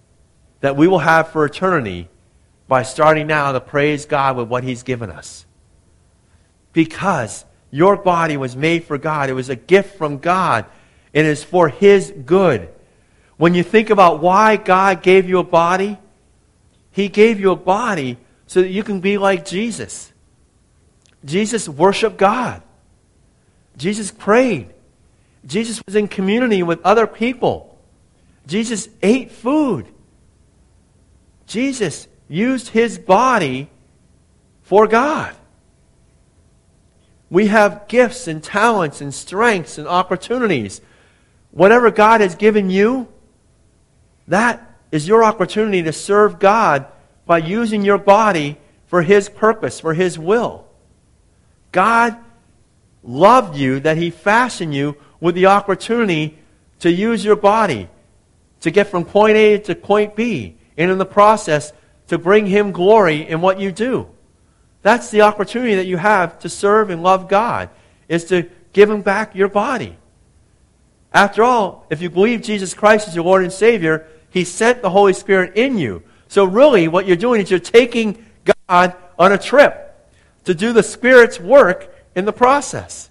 [0.60, 2.10] that we will have for eternity
[2.68, 5.46] by starting now to praise God with what He's given us.
[6.74, 10.66] Because your body was made for God, it was a gift from God,
[11.14, 12.68] it is for His good.
[13.38, 15.96] When you think about why God gave you a body,
[16.90, 20.12] He gave you a body so that you can be like Jesus.
[21.24, 22.62] Jesus worshiped God.
[23.76, 24.72] Jesus prayed.
[25.46, 27.78] Jesus was in community with other people.
[28.46, 29.86] Jesus ate food.
[31.46, 33.68] Jesus used his body
[34.62, 35.34] for God.
[37.30, 40.80] We have gifts and talents and strengths and opportunities.
[41.52, 43.08] Whatever God has given you,
[44.28, 46.86] that is your opportunity to serve God
[47.26, 50.66] by using your body for his purpose, for his will.
[51.72, 52.16] God
[53.02, 56.38] loved you that He fashioned you with the opportunity
[56.80, 57.88] to use your body
[58.60, 61.72] to get from point A to point B, and in the process,
[62.08, 64.08] to bring Him glory in what you do.
[64.82, 67.70] That's the opportunity that you have to serve and love God,
[68.08, 69.96] is to give Him back your body.
[71.12, 74.90] After all, if you believe Jesus Christ is your Lord and Savior, He sent the
[74.90, 76.02] Holy Spirit in you.
[76.28, 78.24] So really, what you're doing is you're taking
[78.68, 79.86] God on a trip
[80.44, 83.10] to do the Spirit's work in the process.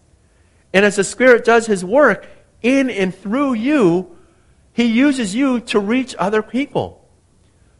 [0.73, 2.27] And as the Spirit does His work
[2.61, 4.15] in and through you,
[4.73, 7.07] He uses you to reach other people.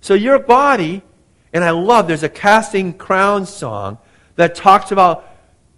[0.02, 1.02] So your body,
[1.54, 3.97] and I love, there's a Casting Crowns song
[4.36, 5.25] that talks about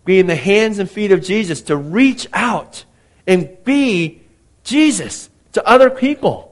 [0.06, 2.86] being the hands and feet of Jesus to reach out
[3.28, 4.21] and be
[4.63, 6.51] Jesus to other people.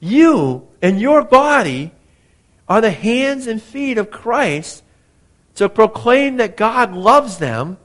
[0.00, 1.92] You and your body
[2.68, 4.82] are the hands and feet of Christ
[5.56, 7.76] to proclaim that God loves them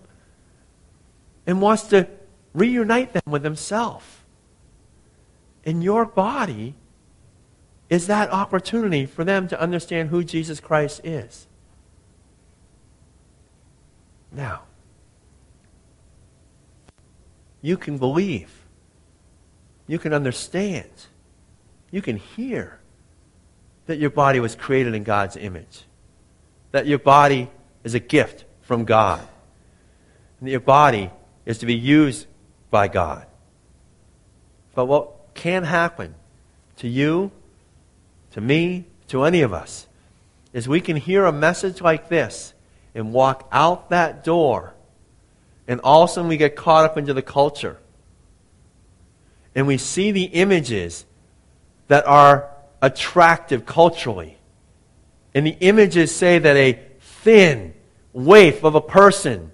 [1.45, 2.07] and wants to
[2.53, 4.23] reunite them with Himself.
[5.65, 6.75] And your body
[7.89, 11.47] is that opportunity for them to understand who Jesus Christ is.
[14.31, 14.63] Now,
[17.61, 18.65] you can believe,
[19.87, 20.89] you can understand,
[21.91, 22.79] you can hear
[23.85, 25.83] that your body was created in God's image,
[26.71, 27.49] that your body
[27.83, 29.25] is a gift from God.
[30.39, 31.11] And that your body
[31.45, 32.27] is to be used
[32.69, 33.25] by God.
[34.73, 36.15] But what can happen
[36.77, 37.31] to you,
[38.31, 39.87] to me, to any of us,
[40.51, 42.53] is we can hear a message like this
[42.93, 44.73] and walk out that door,
[45.67, 47.77] and all of a sudden we get caught up into the culture.
[49.53, 51.05] And we see the images
[51.87, 52.49] that are
[52.81, 54.37] attractive culturally.
[55.33, 57.73] And the images say that a thin,
[58.13, 59.51] waif of a person,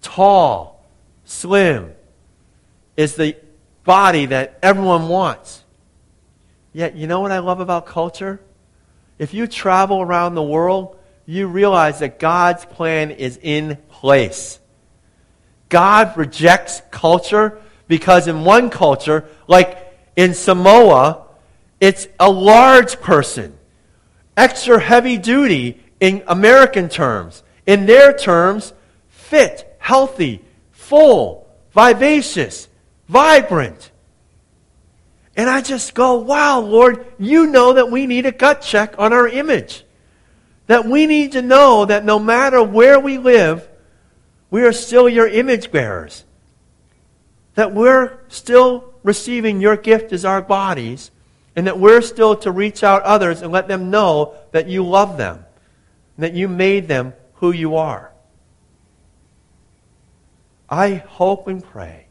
[0.00, 0.84] tall,
[1.24, 1.92] slim,
[2.96, 3.36] is the
[3.84, 5.64] body that everyone wants.
[6.72, 8.40] Yet, you know what I love about culture?
[9.18, 14.58] If you travel around the world, you realize that God's plan is in place.
[15.68, 21.27] God rejects culture because in one culture, like in Samoa,
[21.80, 23.56] it's a large person,
[24.36, 28.72] extra heavy duty in American terms in their terms,
[29.10, 32.66] fit, healthy, full, vivacious,
[33.08, 33.90] vibrant.
[35.36, 39.12] And I just go, wow, Lord, you know that we need a gut check on
[39.12, 39.84] our image.
[40.66, 43.68] That we need to know that no matter where we live,
[44.50, 46.24] we are still your image bearers.
[47.54, 51.10] That we're still receiving your gift as our bodies,
[51.58, 55.16] and that we're still to reach out others and let them know that you love
[55.16, 55.44] them,
[56.16, 58.12] that you made them who you are.
[60.70, 62.06] I hope and pray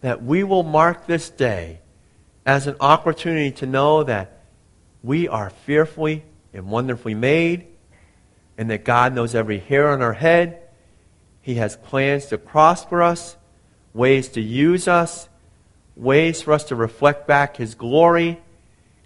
[0.00, 1.78] that we will mark this day
[2.44, 4.40] as an opportunity to know that
[5.00, 7.68] we are fearfully and wonderfully made,
[8.58, 10.60] and that God knows every hair on our head.
[11.40, 13.36] He has plans to prosper us,
[13.94, 15.28] ways to use us,
[16.00, 18.40] ways for us to reflect back His glory,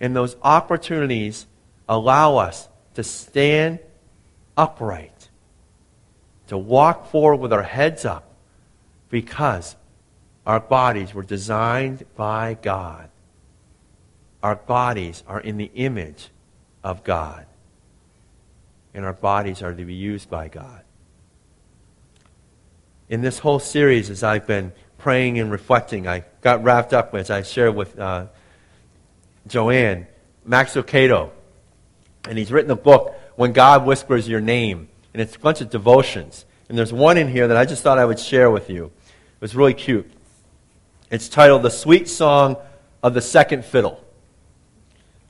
[0.01, 1.47] and those opportunities
[1.89, 3.81] allow us to stand
[4.57, 5.29] upright,
[6.47, 8.31] to walk forward with our heads up,
[9.11, 9.77] because
[10.47, 13.09] our bodies were designed by God.
[14.43, 16.29] Our bodies are in the image
[16.83, 17.47] of God.
[18.93, 20.83] And our bodies are to be used by God.
[23.09, 24.73] In this whole series, as I've been
[25.05, 28.25] praying and reflecting, I got wrapped up, as I shared with uh,
[29.47, 30.07] Joanne,
[30.47, 31.29] Max Lucado.
[32.27, 34.89] And he's written a book, When God Whispers Your Name.
[35.13, 36.47] And it's a bunch of devotions.
[36.71, 38.87] And there's one in here that I just thought I would share with you.
[38.87, 40.11] It was really cute.
[41.11, 42.57] It's titled The Sweet Song
[43.03, 44.03] of the Second Fiddle.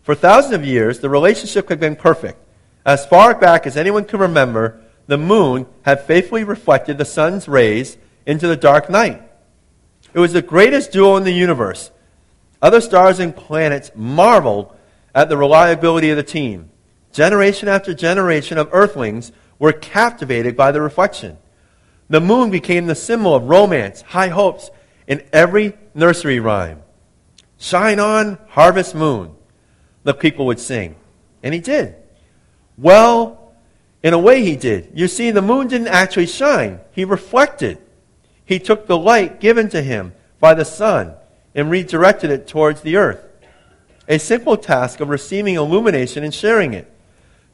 [0.05, 2.39] For thousands of years, the relationship had been perfect.
[2.87, 7.97] As far back as anyone can remember, the moon had faithfully reflected the sun's rays
[8.25, 9.21] into the dark night.
[10.15, 11.91] It was the greatest duo in the universe.
[12.63, 14.75] Other stars and planets marveled
[15.15, 16.71] at the reliability of the team.
[17.13, 21.37] Generation after generation of earthlings were captivated by the reflection.
[22.09, 24.71] The moon became the symbol of romance, high hopes,
[25.07, 26.83] in every nursery rhyme.
[27.59, 29.35] Shine on, harvest moon
[30.05, 30.95] the people would sing.
[31.43, 31.97] And he did.
[32.79, 33.55] Well,
[34.03, 34.93] in a way, he did.
[34.95, 37.79] You see, the moon didn't actually shine, he reflected.
[38.45, 41.15] He took the light given to him by the sun
[41.55, 43.25] and redirected it towards the earth.
[44.09, 46.91] A simple task of receiving illumination and sharing it.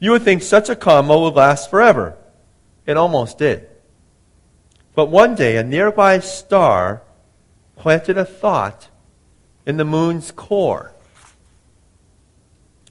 [0.00, 2.16] You would think such a combo would last forever.
[2.86, 3.68] It almost did.
[4.94, 7.02] But one day, a nearby star
[7.76, 8.88] planted a thought
[9.64, 10.92] in the moon's core.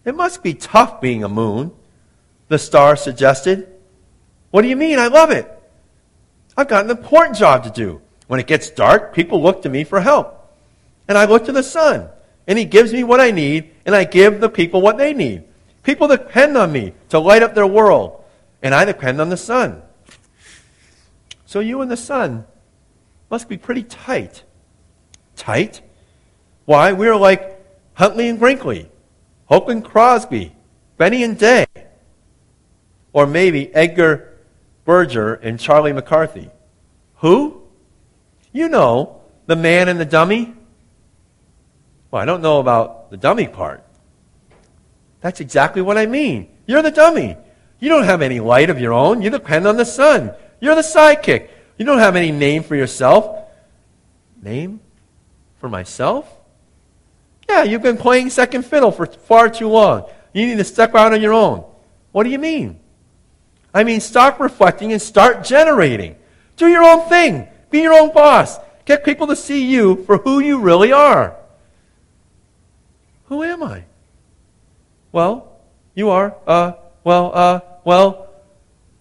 [0.05, 1.71] It must be tough being a moon,
[2.47, 3.67] the star suggested.
[4.51, 4.97] What do you mean?
[4.97, 5.58] I love it.
[6.59, 8.01] I've got an important job to do.
[8.27, 10.53] When it gets dark, people look to me for help.
[11.07, 12.09] And I look to the sun,
[12.47, 15.45] and he gives me what I need, and I give the people what they need.
[15.83, 18.21] People depend on me to light up their world,
[18.61, 19.81] and I depend on the sun.
[21.45, 22.45] So you and the sun
[23.31, 24.43] must be pretty tight.
[25.37, 25.79] Tight?
[26.65, 27.57] Why, we're like
[27.93, 28.91] Huntley and Brinkley.
[29.45, 30.53] Hope and Crosby,
[30.97, 31.67] Benny and Day,
[33.13, 34.28] or maybe Edgar
[34.89, 36.49] Bergen and Charlie McCarthy.
[37.17, 37.61] Who?
[38.51, 40.51] You know, the man and the dummy.
[42.09, 43.85] Well, I don't know about the dummy part.
[45.21, 46.49] That's exactly what I mean.
[46.65, 47.37] You're the dummy.
[47.79, 49.21] You don't have any light of your own.
[49.21, 50.33] You depend on the sun.
[50.59, 51.49] You're the sidekick.
[51.77, 53.47] You don't have any name for yourself.
[54.41, 54.79] Name?
[55.59, 56.27] For myself?
[57.47, 60.09] Yeah, you've been playing second fiddle for far too long.
[60.33, 61.63] You need to step out on your own.
[62.11, 62.79] What do you mean?
[63.73, 66.15] I mean, stop reflecting and start generating.
[66.57, 67.47] Do your own thing.
[67.69, 68.57] Be your own boss.
[68.85, 71.35] Get people to see you for who you really are.
[73.25, 73.83] Who am I?
[75.11, 75.59] Well,
[75.93, 78.29] you are, uh, well, uh, well,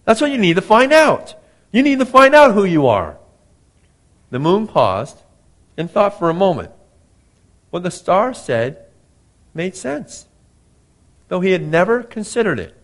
[0.05, 1.35] that's what you need to find out.
[1.71, 3.17] You need to find out who you are.
[4.29, 5.23] The moon paused
[5.77, 6.71] and thought for a moment.
[7.69, 8.85] What the star said
[9.53, 10.27] made sense,
[11.27, 12.75] though he had never considered it.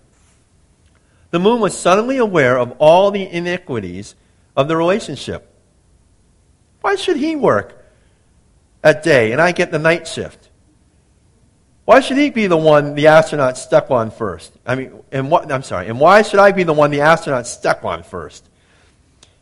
[1.31, 4.15] The moon was suddenly aware of all the iniquities
[4.55, 5.51] of the relationship.
[6.81, 7.83] Why should he work
[8.83, 10.49] at day and I get the night shift?
[11.85, 14.51] Why should he be the one the astronaut step on first?
[14.65, 17.45] I mean, and what, I'm sorry, and why should I be the one the astronaut
[17.45, 18.47] step on first?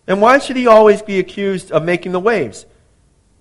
[0.07, 2.65] And why should he always be accused of making the waves?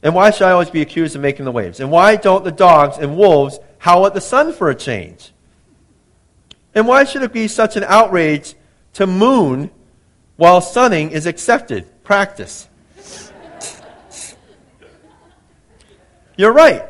[0.03, 1.81] And why should I always be accused of making the waves?
[1.81, 5.33] And why don't the dogs and wolves howl at the sun for a change?
[6.75, 8.55] And why should it be such an outrage
[8.95, 9.71] to moon
[10.37, 11.87] while sunning is accepted?
[12.03, 12.69] Practice.
[16.37, 16.85] You're right,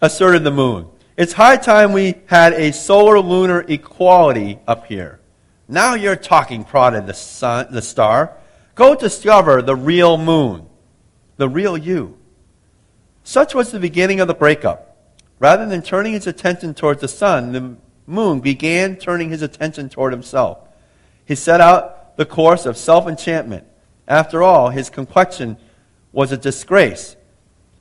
[0.00, 0.88] asserted the moon.
[1.16, 5.20] It's high time we had a solar lunar equality up here.
[5.68, 8.36] Now you're talking, prodded the sun, the star.
[8.74, 10.66] Go discover the real moon,
[11.36, 12.16] the real you.
[13.24, 14.96] Such was the beginning of the breakup.
[15.38, 17.76] Rather than turning his attention towards the sun, the
[18.10, 20.58] moon began turning his attention toward himself.
[21.24, 23.64] He set out the course of self enchantment.
[24.06, 25.56] After all, his complexion
[26.12, 27.16] was a disgrace.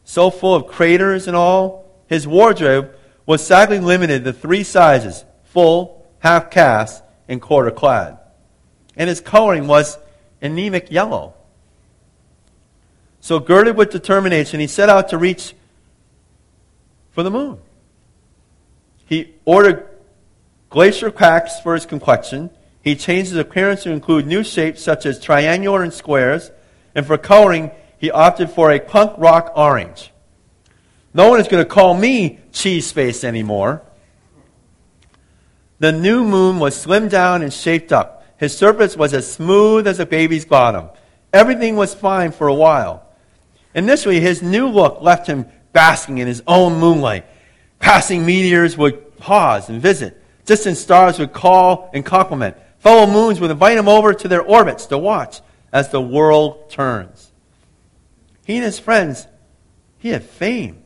[0.04, 6.08] So full of craters and all, his wardrobe was sadly limited to three sizes full,
[6.20, 8.18] half caste, and quarter clad.
[8.96, 9.98] And his coloring was
[10.42, 11.34] anemic yellow.
[13.22, 15.54] So, girded with determination, he set out to reach
[17.12, 17.60] for the moon.
[19.06, 19.88] He ordered
[20.70, 22.50] glacier cracks for his complexion.
[22.82, 26.52] He changed his appearance to include new shapes such as triangular and squares.
[26.96, 30.12] And for coloring, he opted for a punk rock orange.
[31.14, 33.82] No one is going to call me cheese face anymore.
[35.80, 38.26] The new moon was slimmed down and shaped up.
[38.38, 40.90] His surface was as smooth as a baby's bottom.
[41.34, 43.06] Everything was fine for a while.
[43.74, 47.26] Initially, his new look left him basking in his own moonlight.
[47.80, 50.19] Passing meteors would pause and visit.
[50.50, 52.58] Distant stars would call and compliment.
[52.80, 55.42] Fellow moons would invite him over to their orbits to watch
[55.72, 57.32] as the world turns.
[58.48, 59.28] He and his friends,
[60.00, 60.82] he had fame.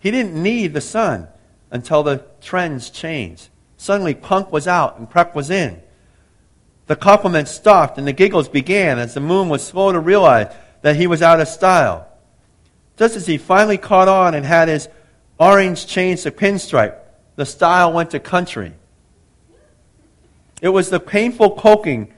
[0.00, 1.28] He didn't need the sun
[1.70, 3.48] until the trends changed.
[3.78, 5.80] Suddenly, punk was out and prep was in.
[6.88, 10.96] The compliments stopped and the giggles began as the moon was slow to realize that
[10.96, 12.06] he was out of style.
[12.98, 14.90] Just as he finally caught on and had his
[15.38, 17.07] orange changed to pinstripe,
[17.38, 18.72] the style went to country.
[20.60, 22.12] It was the painful poking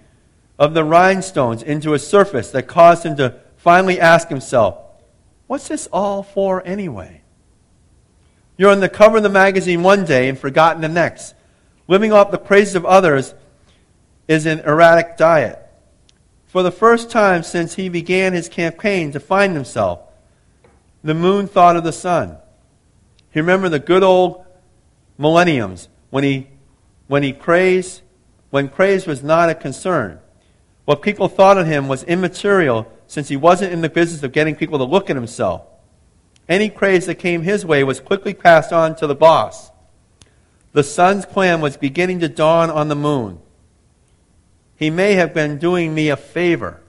[0.58, 4.78] of the rhinestones into his surface that caused him to finally ask himself,
[5.46, 7.20] What's this all for anyway?
[8.56, 11.34] You're on the cover of the magazine one day and forgotten the next.
[11.86, 13.34] Living off the praises of others
[14.26, 15.58] is an erratic diet.
[16.46, 20.00] For the first time since he began his campaign to find himself,
[21.04, 22.38] the moon thought of the sun.
[23.32, 24.46] He remembered the good old
[25.20, 26.48] millenniums when he,
[27.06, 28.00] when he praised,
[28.48, 30.18] when praise was not a concern.
[30.86, 34.56] What people thought of him was immaterial since he wasn't in the business of getting
[34.56, 35.62] people to look at himself.
[36.48, 39.70] Any praise that came his way was quickly passed on to the boss.
[40.72, 43.40] The sun's plan was beginning to dawn on the moon.
[44.76, 46.80] He may have been doing me a favor.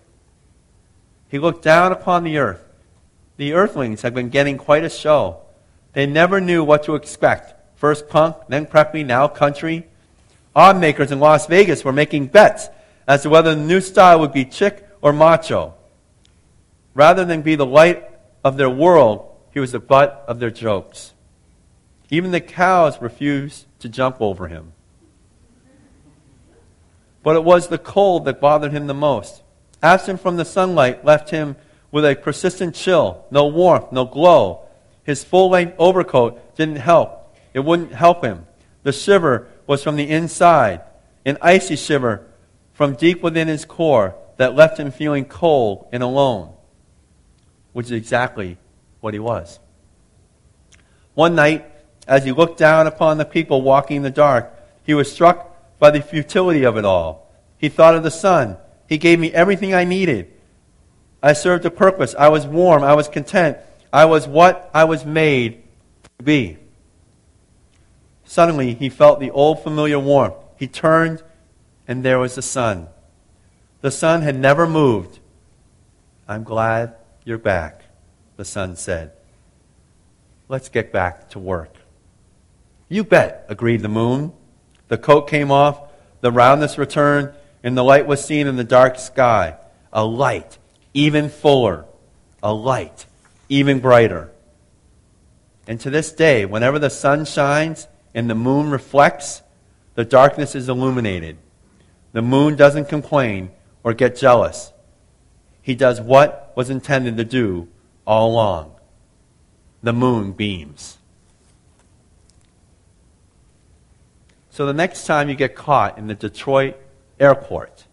[1.27, 2.63] He looked down upon the earth.
[3.37, 5.41] The earthlings had been getting quite a show.
[5.93, 7.60] They never knew what to expect.
[7.81, 9.87] First punk, then preppy, now country.
[10.55, 12.69] Odd makers in Las Vegas were making bets
[13.07, 15.73] as to whether the new style would be chic or macho.
[16.93, 18.07] Rather than be the light
[18.43, 21.13] of their world, he was the butt of their jokes.
[22.11, 24.73] Even the cows refused to jump over him.
[27.23, 29.41] But it was the cold that bothered him the most.
[29.81, 31.55] Absent from the sunlight left him
[31.89, 34.67] with a persistent chill, no warmth, no glow.
[35.03, 37.17] His full length overcoat didn't help.
[37.53, 38.45] It wouldn't help him.
[38.83, 40.81] The shiver was from the inside,
[41.25, 42.25] an icy shiver
[42.73, 46.53] from deep within his core that left him feeling cold and alone,
[47.73, 48.57] which is exactly
[48.99, 49.59] what he was.
[51.13, 51.69] One night,
[52.07, 54.51] as he looked down upon the people walking in the dark,
[54.83, 57.31] he was struck by the futility of it all.
[57.57, 58.57] He thought of the sun.
[58.87, 60.31] He gave me everything I needed.
[61.21, 62.15] I served a purpose.
[62.17, 62.83] I was warm.
[62.83, 63.57] I was content.
[63.93, 65.63] I was what I was made
[66.17, 66.57] to be.
[68.31, 70.35] Suddenly, he felt the old familiar warmth.
[70.55, 71.21] He turned,
[71.85, 72.87] and there was the sun.
[73.81, 75.19] The sun had never moved.
[76.29, 77.83] I'm glad you're back,
[78.37, 79.11] the sun said.
[80.47, 81.75] Let's get back to work.
[82.87, 84.31] You bet, agreed the moon.
[84.87, 88.97] The coat came off, the roundness returned, and the light was seen in the dark
[88.97, 89.57] sky.
[89.91, 90.57] A light
[90.93, 91.83] even fuller,
[92.41, 93.05] a light
[93.49, 94.31] even brighter.
[95.67, 99.41] And to this day, whenever the sun shines and the moon reflects,
[99.95, 101.37] the darkness is illuminated.
[102.13, 103.51] The moon doesn't complain
[103.83, 104.73] or get jealous.
[105.61, 107.67] He does what was intended to do
[108.05, 108.75] all along.
[109.83, 110.97] The moon beams.
[114.49, 116.75] So the next time you get caught in the Detroit
[117.19, 117.85] airport,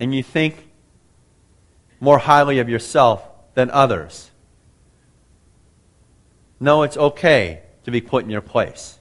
[0.00, 0.68] and you think
[2.00, 4.30] more highly of yourself than others.
[6.58, 8.98] No, it's okay to be put in your place.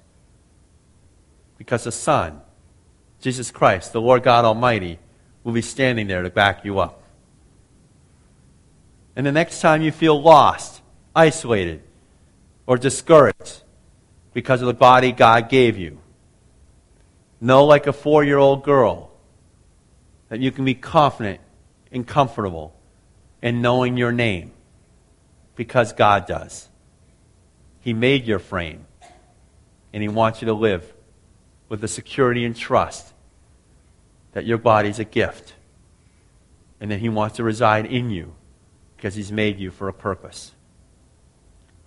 [1.57, 2.41] Because the Son,
[3.21, 4.99] Jesus Christ, the Lord God Almighty,
[5.43, 7.03] will be standing there to back you up.
[9.15, 10.81] And the next time you feel lost,
[11.15, 11.81] isolated,
[12.65, 13.63] or discouraged
[14.33, 15.99] because of the body God gave you,
[17.39, 19.11] know like a four year old girl
[20.29, 21.41] that you can be confident
[21.91, 22.75] and comfortable
[23.41, 24.51] in knowing your name
[25.55, 26.67] because God does.
[27.83, 28.85] He made your frame.
[29.91, 30.91] And He wants you to live
[31.67, 33.13] with the security and trust
[34.31, 35.53] that your body is a gift.
[36.79, 38.35] And that He wants to reside in you
[38.95, 40.53] because He's made you for a purpose.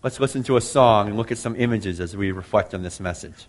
[0.02, 3.00] Let's listen to a song and look at some images as we reflect on this
[3.00, 3.46] message.